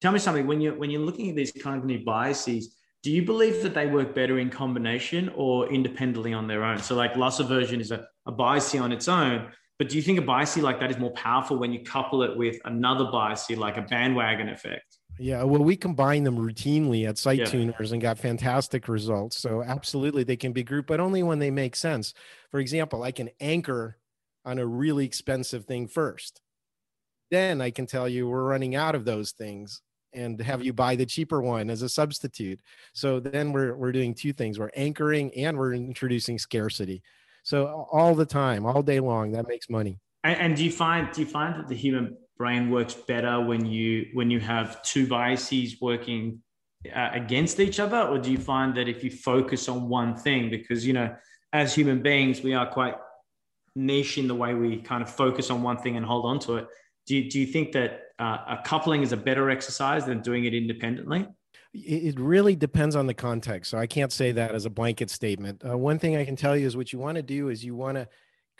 [0.00, 3.62] tell me something when you're when you're looking at these cognitive biases do you believe
[3.62, 7.80] that they work better in combination or independently on their own so like loss aversion
[7.80, 10.90] is a, a bias on its own but do you think a bias like that
[10.90, 14.85] is more powerful when you couple it with another bias like a bandwagon effect
[15.18, 17.44] yeah, well, we combine them routinely at Site yeah.
[17.46, 19.38] Tuners and got fantastic results.
[19.38, 22.14] So, absolutely, they can be grouped, but only when they make sense.
[22.50, 23.98] For example, I can anchor
[24.44, 26.40] on a really expensive thing first.
[27.30, 30.96] Then I can tell you we're running out of those things and have you buy
[30.96, 32.60] the cheaper one as a substitute.
[32.94, 34.58] So then we're we're doing two things.
[34.58, 37.02] We're anchoring and we're introducing scarcity.
[37.42, 39.98] So all the time, all day long, that makes money.
[40.24, 43.64] And, and do you find do you find that the human brain works better when
[43.66, 46.42] you when you have two biases working
[46.94, 50.50] uh, against each other, or do you find that if you focus on one thing,
[50.50, 51.14] because you know,
[51.52, 52.94] as human beings, we are quite
[53.74, 56.56] niche in the way we kind of focus on one thing and hold on to
[56.56, 56.66] it.
[57.06, 60.44] Do you, do you think that uh, a coupling is a better exercise than doing
[60.44, 61.28] it independently?
[61.74, 63.70] It really depends on the context.
[63.70, 65.62] So I can't say that as a blanket statement.
[65.62, 67.74] Uh, one thing I can tell you is what you want to do is you
[67.76, 68.08] want to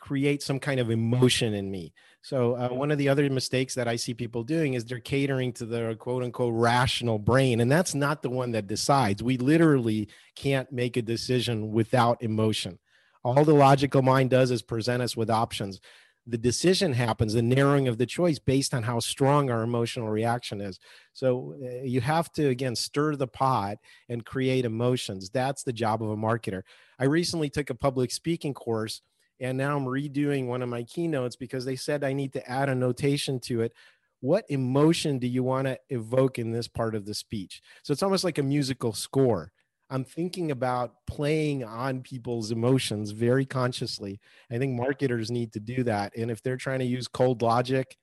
[0.01, 1.93] create some kind of emotion in me.
[2.23, 5.53] So uh, one of the other mistakes that I see people doing is they're catering
[5.55, 9.23] to their quote unquote rational brain, and that's not the one that decides.
[9.23, 12.79] We literally can't make a decision without emotion.
[13.25, 15.81] All the logical mind does is present us with options
[16.27, 20.61] the decision happens, the narrowing of the choice based on how strong our emotional reaction
[20.61, 20.79] is.
[21.13, 23.79] So uh, you have to, again, stir the pot
[24.09, 25.31] and create emotions.
[25.31, 26.63] That's the job of a marketer.
[26.99, 29.03] I recently took a public speaking course
[29.41, 32.69] and now I'm redoing one of my keynotes because they said I need to add
[32.69, 33.73] a notation to it.
[34.21, 37.61] What emotion do you want to evoke in this part of the speech?
[37.83, 39.53] So it's almost like a musical score.
[39.89, 44.19] I'm thinking about playing on people's emotions very consciously.
[44.51, 46.13] I think marketers need to do that.
[46.17, 47.97] And if they're trying to use cold logic,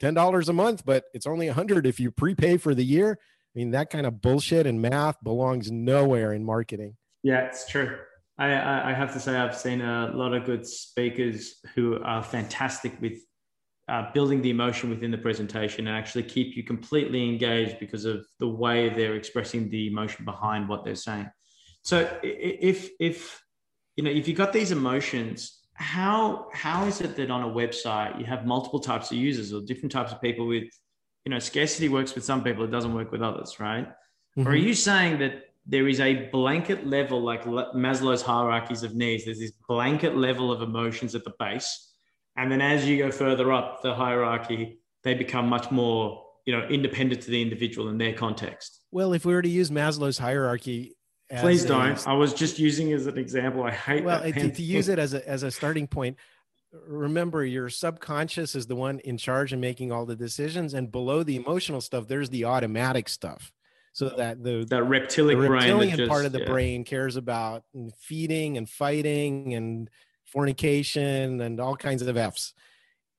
[0.00, 3.18] $10 a month, but it's only 100 if you prepay for the year.
[3.54, 6.96] I mean, that kind of bullshit and math belongs nowhere in marketing.
[7.22, 7.96] Yeah, it's true.
[8.40, 12.98] I, I have to say, I've seen a lot of good speakers who are fantastic
[13.00, 13.18] with
[13.88, 18.24] uh, building the emotion within the presentation and actually keep you completely engaged because of
[18.38, 21.28] the way they're expressing the emotion behind what they're saying.
[21.82, 23.42] So if if
[23.96, 28.18] you know if you got these emotions, how how is it that on a website
[28.18, 30.68] you have multiple types of users or different types of people with
[31.24, 33.88] you know scarcity works with some people, it doesn't work with others, right?
[34.38, 34.46] Mm-hmm.
[34.46, 39.24] Or are you saying that there is a blanket level like Maslow's hierarchies of needs?
[39.24, 41.90] There's this blanket level of emotions at the base
[42.36, 46.66] and then as you go further up the hierarchy, they become much more, you know,
[46.68, 48.80] independent to the individual in their context.
[48.90, 50.96] Well, if we were to use Maslow's hierarchy,
[51.38, 52.06] please don't.
[52.06, 53.62] I was just using as an example.
[53.64, 56.16] I hate well to, to use it as a as a starting point.
[56.72, 61.22] Remember, your subconscious is the one in charge of making all the decisions, and below
[61.22, 63.52] the emotional stuff, there's the automatic stuff
[63.92, 66.46] so that the that reptilian, the reptilian just, part of the yeah.
[66.46, 67.64] brain cares about
[67.98, 69.90] feeding and fighting and
[70.24, 72.54] fornication and all kinds of F's.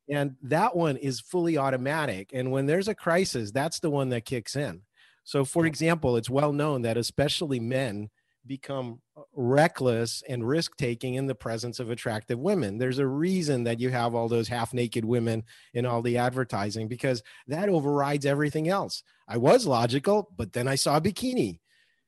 [0.09, 2.31] And that one is fully automatic.
[2.33, 4.81] And when there's a crisis, that's the one that kicks in.
[5.23, 8.09] So, for example, it's well known that especially men
[8.47, 12.77] become uh, reckless and risk taking in the presence of attractive women.
[12.77, 16.87] There's a reason that you have all those half naked women in all the advertising
[16.87, 19.03] because that overrides everything else.
[19.27, 21.59] I was logical, but then I saw a bikini.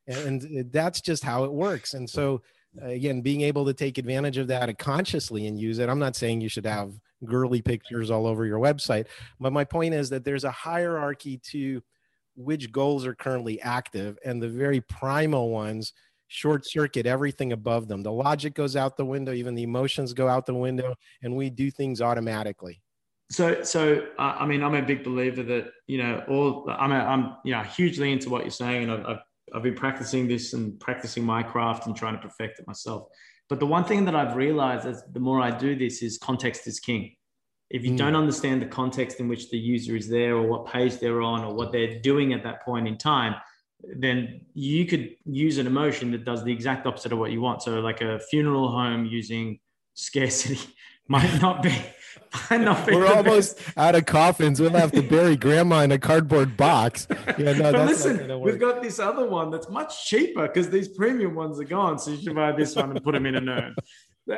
[0.05, 1.93] And that's just how it works.
[1.93, 2.41] And so
[2.81, 6.41] again being able to take advantage of that consciously and use it i'm not saying
[6.41, 6.91] you should have
[7.25, 9.05] girly pictures all over your website
[9.39, 11.81] but my point is that there's a hierarchy to
[12.35, 15.93] which goals are currently active and the very primal ones
[16.27, 20.27] short circuit everything above them the logic goes out the window even the emotions go
[20.27, 22.81] out the window and we do things automatically
[23.31, 26.95] so so uh, i mean i'm a big believer that you know all i'm a,
[26.95, 29.19] i'm you know hugely into what you're saying and I've, I've
[29.53, 33.07] I've been practicing this and practicing my craft and trying to perfect it myself.
[33.49, 36.65] But the one thing that I've realized is the more I do this is context
[36.67, 37.15] is king.
[37.69, 37.97] If you mm.
[37.97, 41.43] don't understand the context in which the user is there or what page they're on
[41.43, 43.35] or what they're doing at that point in time,
[43.83, 47.61] then you could use an emotion that does the exact opposite of what you want.
[47.61, 49.59] So like a funeral home using
[49.93, 50.59] scarcity
[51.07, 51.75] might not be
[52.49, 54.61] We're almost out of coffins.
[54.61, 57.07] We'll have to bury grandma in a cardboard box.
[57.37, 61.33] Yeah, no, but listen, we've got this other one that's much cheaper because these premium
[61.33, 61.97] ones are gone.
[61.97, 63.75] So you should buy this one and put them in a urn.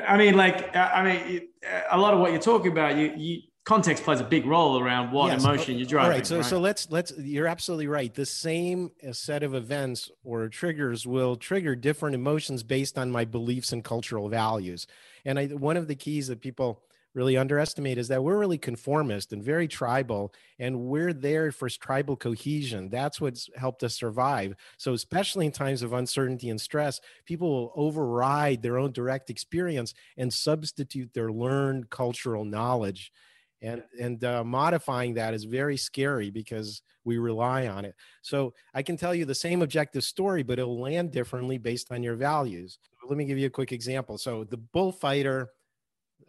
[0.07, 1.49] I mean, like, I mean,
[1.91, 5.11] a lot of what you're talking about, you, you context plays a big role around
[5.11, 5.43] what yes.
[5.43, 6.11] emotion you're driving.
[6.11, 6.25] All right.
[6.25, 6.45] So, right?
[6.45, 8.13] so let's, let's, you're absolutely right.
[8.13, 13.73] The same set of events or triggers will trigger different emotions based on my beliefs
[13.73, 14.87] and cultural values.
[15.25, 16.83] And I, one of the keys that people,
[17.15, 22.17] really underestimate is that we're really conformist and very tribal and we're there for tribal
[22.17, 27.49] cohesion that's what's helped us survive so especially in times of uncertainty and stress people
[27.49, 33.13] will override their own direct experience and substitute their learned cultural knowledge
[33.61, 38.81] and and uh, modifying that is very scary because we rely on it so i
[38.81, 42.79] can tell you the same objective story but it'll land differently based on your values
[43.07, 45.47] let me give you a quick example so the bullfighter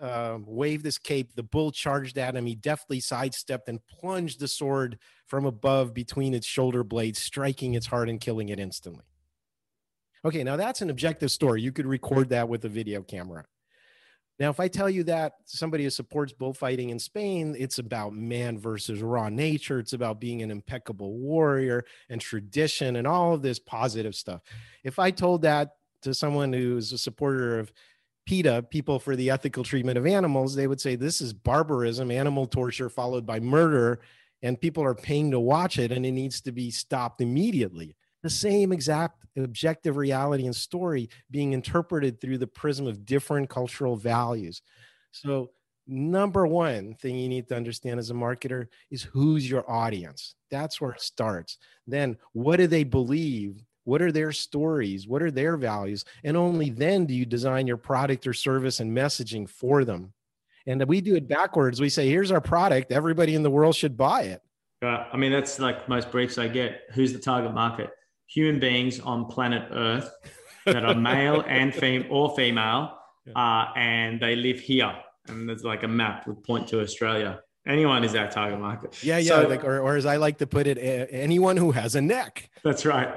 [0.01, 1.35] uh, waved his cape.
[1.35, 2.47] The bull charged at him.
[2.47, 7.87] He deftly sidestepped and plunged the sword from above between its shoulder blades, striking its
[7.87, 9.05] heart and killing it instantly.
[10.25, 11.63] Okay, now that's an objective story.
[11.63, 13.45] You could record that with a video camera.
[14.39, 18.59] Now, if I tell you that somebody who supports bullfighting in Spain, it's about man
[18.59, 19.79] versus raw nature.
[19.79, 24.43] It's about being an impeccable warrior and tradition and all of this positive stuff.
[24.85, 27.73] If I told that to someone who's a supporter of
[28.27, 32.47] PETA, people for the ethical treatment of animals, they would say this is barbarism, animal
[32.47, 34.01] torture followed by murder,
[34.43, 37.97] and people are paying to watch it and it needs to be stopped immediately.
[38.27, 43.95] The same exact objective reality and story being interpreted through the prism of different cultural
[43.95, 44.63] values.
[45.13, 45.53] So,
[45.87, 50.35] number one thing you need to understand as a marketer is who's your audience.
[50.51, 51.59] That's where it starts.
[51.87, 53.63] Then, what do they believe?
[53.85, 55.07] What are their stories?
[55.07, 56.05] What are their values?
[56.25, 60.13] And only then do you design your product or service and messaging for them.
[60.67, 61.81] And we do it backwards.
[61.81, 62.91] We say, here's our product.
[62.91, 64.43] Everybody in the world should buy it.
[64.83, 66.81] Uh, I mean, that's like most briefs I get.
[66.91, 67.93] Who's the target market?
[68.29, 70.11] Human beings on planet Earth
[70.65, 72.99] that are male and fem- or female,
[73.35, 74.95] uh, and they live here.
[75.29, 79.03] And there's like a map would point to Australia anyone is our target market.
[79.03, 79.43] Yeah, yeah.
[79.43, 80.79] So, like, or, or as I like to put it,
[81.11, 82.49] anyone who has a neck.
[82.63, 83.17] That's right.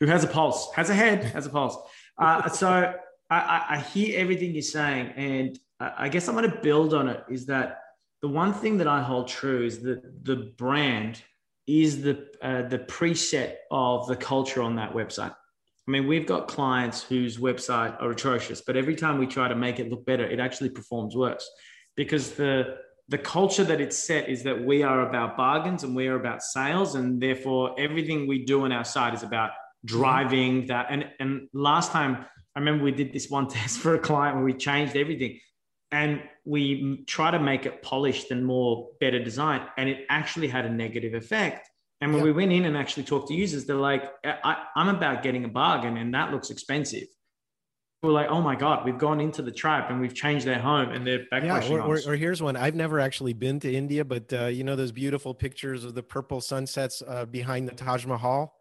[0.00, 1.76] Who has a pulse, has a head, has a pulse.
[2.18, 2.94] Uh, so
[3.30, 7.22] I, I, hear everything you're saying, and I guess I'm going to build on it.
[7.30, 7.80] Is that
[8.22, 11.22] the one thing that I hold true is that the brand
[11.66, 15.34] is the uh, the preset of the culture on that website.
[15.88, 19.56] I mean, we've got clients whose website are atrocious, but every time we try to
[19.56, 21.48] make it look better, it actually performs worse.
[21.96, 22.76] Because the
[23.08, 26.42] the culture that it's set is that we are about bargains and we are about
[26.42, 29.50] sales and therefore everything we do on our side is about
[29.84, 30.86] driving that.
[30.90, 34.44] And and last time i remember we did this one test for a client where
[34.44, 35.38] we changed everything
[35.92, 40.64] and we try to make it polished and more better design and it actually had
[40.64, 41.68] a negative effect
[42.00, 45.22] and when we went in and actually talked to users they're like I, i'm about
[45.22, 47.08] getting a bargain and that looks expensive
[48.02, 50.90] we're like, oh my god, we've gone into the trap and we've changed their home
[50.90, 51.42] and they're back.
[51.42, 52.56] Yeah, or, or, or, here's one.
[52.56, 56.02] I've never actually been to India, but uh, you know those beautiful pictures of the
[56.02, 58.54] purple sunsets uh, behind the Taj Mahal.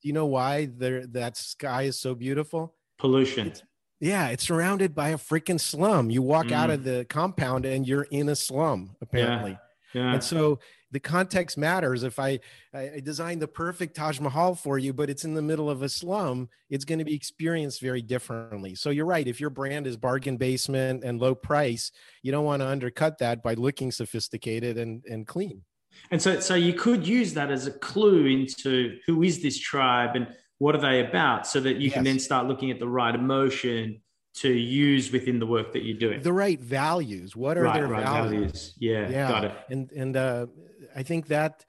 [0.00, 2.74] Do you know why that sky is so beautiful?
[2.98, 3.48] Pollution.
[3.48, 3.62] It's,
[4.00, 6.10] yeah, it's surrounded by a freaking slum.
[6.10, 6.52] You walk mm.
[6.52, 9.58] out of the compound and you're in a slum, apparently.
[9.92, 10.02] Yeah.
[10.02, 10.14] yeah.
[10.14, 10.58] And so
[10.90, 12.02] the context matters.
[12.02, 12.40] If I,
[12.74, 15.88] I designed the perfect Taj Mahal for you, but it's in the middle of a
[15.88, 18.74] slum, it's going to be experienced very differently.
[18.74, 19.26] So you're right.
[19.26, 23.42] If your brand is bargain basement and low price, you don't want to undercut that
[23.42, 25.62] by looking sophisticated and, and clean.
[26.10, 30.16] And so, so you could use that as a clue into who is this tribe
[30.16, 30.28] and
[30.60, 31.94] what are they about, so that you yes.
[31.94, 34.02] can then start looking at the right emotion
[34.34, 36.20] to use within the work that you're doing.
[36.20, 37.34] The right values.
[37.34, 38.32] What are right, their right values?
[38.32, 38.74] values?
[38.78, 39.54] Yeah, yeah, got it.
[39.70, 40.46] And and uh,
[40.94, 41.64] I think that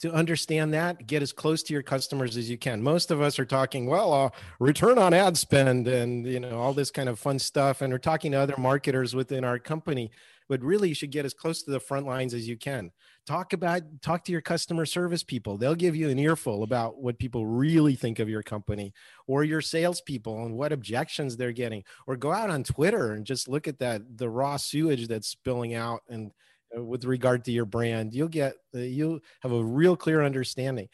[0.00, 2.80] to understand that, get as close to your customers as you can.
[2.80, 6.72] Most of us are talking, well, uh, return on ad spend and you know all
[6.72, 10.12] this kind of fun stuff, and we're talking to other marketers within our company.
[10.48, 12.92] But really, you should get as close to the front lines as you can.
[13.26, 15.56] Talk about talk to your customer service people.
[15.56, 18.92] They'll give you an earful about what people really think of your company,
[19.26, 21.82] or your salespeople and what objections they're getting.
[22.06, 25.74] Or go out on Twitter and just look at that the raw sewage that's spilling
[25.74, 26.30] out and
[26.76, 30.88] uh, with regard to your brand you'll get uh, you'll have a real clear understanding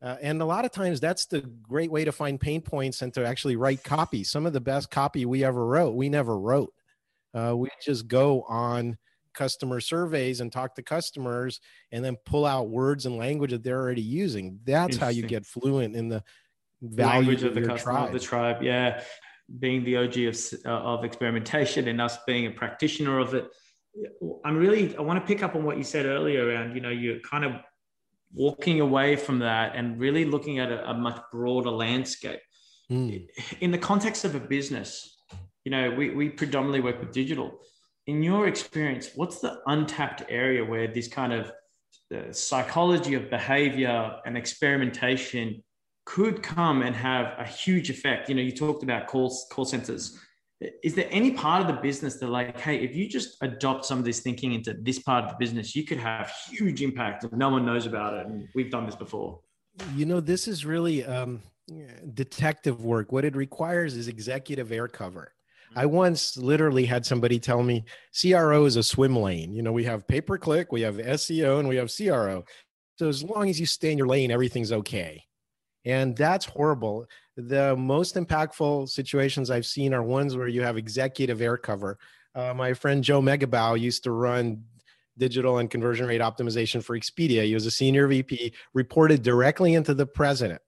[0.00, 3.12] uh, and a lot of times that's the great way to find pain points and
[3.12, 6.72] to actually write copy some of the best copy we ever wrote we never wrote
[7.34, 8.96] uh, we just go on
[9.34, 11.60] customer surveys and talk to customers
[11.92, 15.46] and then pull out words and language that they're already using that's how you get
[15.46, 16.22] fluent in the
[16.80, 18.06] language of, of the customer tribe.
[18.06, 19.00] of the tribe yeah
[19.60, 23.48] being the og of, uh, of experimentation and us being a practitioner of it
[24.44, 26.90] I'm really I want to pick up on what you said earlier around you know
[26.90, 27.52] you're kind of
[28.32, 32.40] walking away from that and really looking at a, a much broader landscape
[32.90, 33.26] mm.
[33.60, 35.17] in the context of a business.
[35.68, 37.60] You know, we we predominantly work with digital.
[38.06, 41.52] In your experience, what's the untapped area where this kind of
[42.08, 45.62] the psychology of behavior and experimentation
[46.06, 48.30] could come and have a huge effect.
[48.30, 50.18] You know, you talked about call call centers.
[50.82, 53.98] Is there any part of the business that, like, hey, if you just adopt some
[53.98, 57.36] of this thinking into this part of the business, you could have huge impact and
[57.36, 58.26] no one knows about it.
[58.26, 59.40] And we've done this before.
[59.94, 61.42] You know, this is really um,
[62.14, 63.12] detective work.
[63.12, 65.34] What it requires is executive air cover.
[65.76, 67.84] I once literally had somebody tell me
[68.18, 69.52] CRO is a swim lane.
[69.52, 72.44] You know, we have pay per click, we have SEO, and we have CRO.
[72.98, 75.22] So as long as you stay in your lane, everything's okay.
[75.84, 77.06] And that's horrible.
[77.36, 81.98] The most impactful situations I've seen are ones where you have executive air cover.
[82.34, 84.64] Uh, my friend Joe Megibow used to run
[85.16, 87.44] digital and conversion rate optimization for Expedia.
[87.44, 90.60] He was a senior VP, reported directly into the president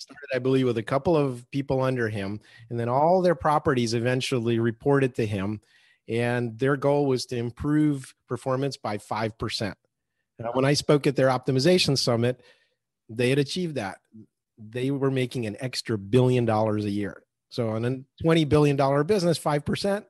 [0.00, 3.94] started, I believe, with a couple of people under him, and then all their properties
[3.94, 5.60] eventually reported to him.
[6.08, 9.74] And their goal was to improve performance by 5%.
[10.38, 12.40] Now, when I spoke at their optimization summit,
[13.08, 13.98] they had achieved that.
[14.58, 17.22] They were making an extra billion dollars a year.
[17.50, 18.76] So, on a $20 billion
[19.06, 20.04] business, 5%,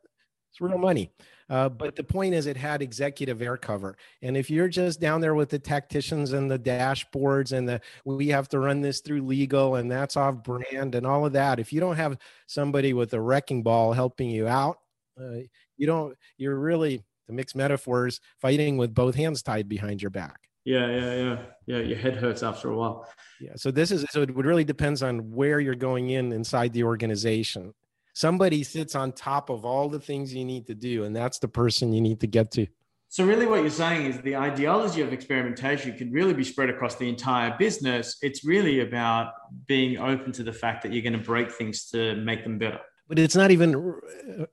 [0.50, 1.12] it's real money.
[1.50, 3.96] Uh, but the point is, it had executive air cover.
[4.22, 8.28] And if you're just down there with the tacticians and the dashboards and the we
[8.28, 11.72] have to run this through legal and that's off brand and all of that, if
[11.72, 14.78] you don't have somebody with a wrecking ball helping you out,
[15.20, 15.40] uh,
[15.76, 16.16] you don't.
[16.38, 20.38] You're really to mix metaphors, fighting with both hands tied behind your back.
[20.64, 21.78] Yeah, yeah, yeah, yeah.
[21.78, 23.08] Your head hurts after a while.
[23.40, 23.52] Yeah.
[23.56, 27.74] So this is so it really depends on where you're going in inside the organization
[28.12, 31.48] somebody sits on top of all the things you need to do and that's the
[31.48, 32.66] person you need to get to.
[33.12, 36.94] So really what you're saying is the ideology of experimentation can really be spread across
[36.94, 38.18] the entire business.
[38.22, 39.32] It's really about
[39.66, 42.78] being open to the fact that you're going to break things to make them better.
[43.08, 43.98] But it's not even
[44.38, 44.44] uh,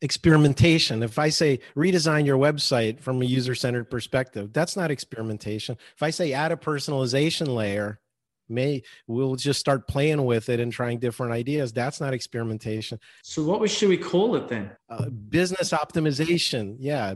[0.00, 1.02] experimentation.
[1.02, 5.76] If i say redesign your website from a user-centered perspective that's not experimentation.
[5.94, 8.00] If i say add a personalization layer
[8.50, 11.72] may we'll just start playing with it and trying different ideas.
[11.72, 12.98] That's not experimentation.
[13.22, 14.70] So what should we call it then?
[14.88, 16.76] Uh, business optimization.
[16.78, 17.14] Yeah.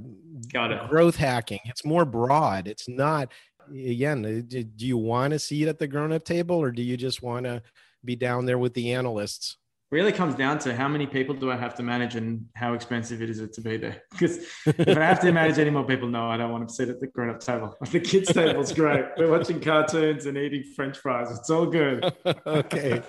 [0.53, 0.89] Got it.
[0.89, 1.61] Growth hacking.
[1.65, 2.69] It's more broad.
[2.69, 3.33] It's not
[3.71, 6.99] again uh, do you want to see it at the grown-up table or do you
[6.99, 7.63] just want to
[8.05, 9.57] be down there with the analysts
[9.95, 13.23] really comes down to how many people do I have to manage and how expensive
[13.23, 14.03] it is it to be there.
[14.11, 16.89] Because if I have to manage any more people, no, I don't want to sit
[16.89, 17.77] at the grown up table.
[17.95, 19.05] The kids' table's great.
[19.17, 21.31] We're watching cartoons and eating French fries.
[21.31, 22.13] It's all good.
[22.47, 23.03] okay.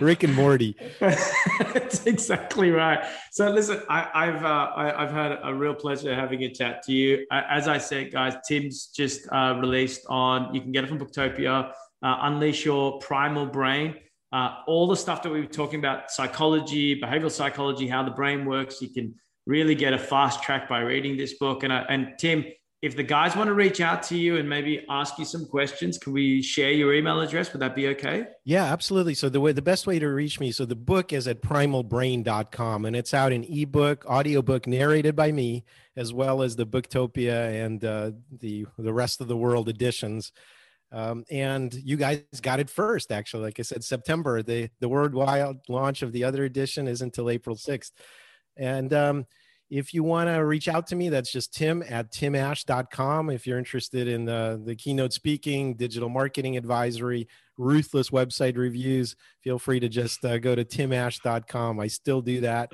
[0.00, 0.74] Rick and Morty.
[0.98, 3.00] That's exactly right.
[3.32, 6.92] So listen, I, have uh, I, have had a real pleasure having a chat to
[6.92, 7.26] you.
[7.30, 11.72] As I said, guys, Tim's just uh, released on, you can get it from Booktopia,
[12.02, 13.96] uh, Unleash Your Primal Brain
[14.32, 18.44] uh, all the stuff that we were talking about psychology, behavioral psychology, how the brain
[18.44, 18.80] works.
[18.80, 19.14] You can
[19.46, 21.64] really get a fast track by reading this book.
[21.64, 22.44] And, uh, and Tim,
[22.82, 25.98] if the guys want to reach out to you and maybe ask you some questions,
[25.98, 27.52] can we share your email address?
[27.52, 28.26] Would that be okay?
[28.44, 29.12] Yeah, absolutely.
[29.14, 32.84] So the way the best way to reach me, so the book is at primalbrain.com
[32.86, 35.64] and it's out in ebook, audiobook narrated by me,
[35.94, 40.32] as well as the Booktopia and uh, the the rest of the world editions.
[40.92, 43.44] Um, and you guys got it first, actually.
[43.44, 44.42] Like I said, September.
[44.42, 47.92] The the worldwide launch of the other edition is until April 6th.
[48.56, 49.26] And um,
[49.70, 53.30] if you want to reach out to me, that's just tim at timash.com.
[53.30, 59.60] If you're interested in the, the keynote speaking, digital marketing advisory, ruthless website reviews, feel
[59.60, 61.78] free to just uh, go to timash.com.
[61.78, 62.72] I still do that.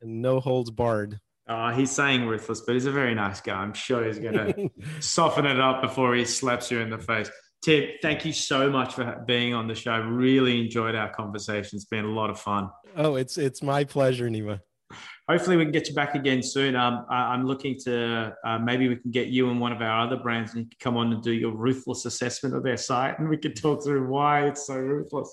[0.00, 1.20] And no holds barred.
[1.46, 3.54] Uh, he's saying ruthless, but he's a very nice guy.
[3.54, 7.30] I'm sure he's going to soften it up before he slaps you in the face.
[7.62, 9.98] Tim, thank you so much for being on the show.
[10.00, 11.76] Really enjoyed our conversation.
[11.76, 12.70] It's been a lot of fun.
[12.96, 14.60] Oh, it's it's my pleasure, Nima.
[15.28, 16.74] Hopefully, we can get you back again soon.
[16.74, 20.06] Um, I, am looking to uh, maybe we can get you and one of our
[20.06, 23.18] other brands and you can come on and do your ruthless assessment of their site,
[23.18, 25.28] and we can talk through why it's so ruthless.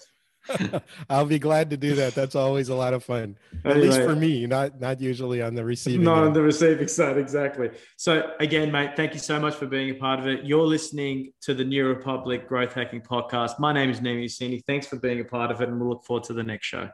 [1.09, 2.15] I'll be glad to do that.
[2.15, 3.37] That's always a lot of fun.
[3.63, 6.03] At least for me, not not usually on the receiving.
[6.03, 6.27] Not end.
[6.27, 7.71] on the receiving side, exactly.
[7.97, 10.45] So again, mate, thank you so much for being a part of it.
[10.45, 13.59] You're listening to the New Republique Growth Hacking Podcast.
[13.59, 14.63] My name is Nima Yassini.
[14.65, 16.89] Thanks for being a part of it, and we'll look forward to the next show.